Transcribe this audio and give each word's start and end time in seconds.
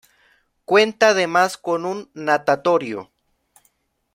Cuenta 0.65 1.09
además 1.09 1.57
con 1.57 1.85
un 1.85 2.09
natatorio. 2.15 3.11